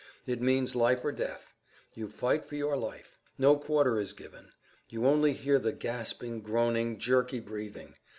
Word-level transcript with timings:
It 0.25 0.41
means 0.41 0.75
life 0.75 1.05
or 1.05 1.11
death. 1.11 1.53
You 1.93 2.09
fight 2.09 2.43
for 2.43 2.55
your 2.55 2.75
life. 2.75 3.19
No 3.37 3.55
quarter 3.55 3.99
is 3.99 4.13
given. 4.13 4.51
You 4.89 5.05
only 5.05 5.33
hear 5.33 5.59
the 5.59 5.73
gasping, 5.73 6.41
groaning, 6.41 6.97
jerky 6.97 7.39
breathing. 7.39 7.93